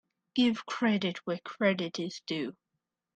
[0.33, 2.57] Give credit where credit is due.